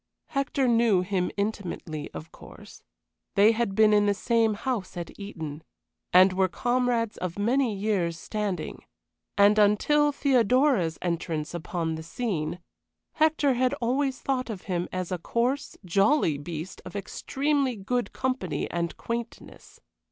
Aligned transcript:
Hector 0.29 0.67
knew 0.67 1.01
him 1.01 1.29
intimately, 1.37 2.09
of 2.11 2.31
course; 2.31 2.81
they 3.35 3.51
had 3.51 3.75
been 3.75 3.93
in 3.93 4.07
the 4.07 4.15
same 4.15 4.55
house 4.55 4.97
at 4.97 5.11
Eton, 5.19 5.61
and 6.11 6.33
were 6.33 6.47
comrades 6.47 7.17
of 7.17 7.37
many 7.37 7.75
years' 7.75 8.17
standing, 8.17 8.83
and 9.37 9.59
until 9.59 10.11
Theodora's 10.11 10.97
entrance 11.03 11.53
upon 11.53 11.93
the 11.93 12.01
scene, 12.01 12.57
Hector 13.13 13.53
had 13.53 13.75
always 13.75 14.19
thought 14.19 14.49
of 14.49 14.63
him 14.63 14.89
as 14.91 15.11
a 15.11 15.19
coarse, 15.19 15.77
jolly 15.85 16.39
beast 16.39 16.81
of 16.83 16.95
extremely 16.95 17.75
good 17.75 18.11
company 18.11 18.67
and 18.71 18.97
quaintness. 18.97 19.81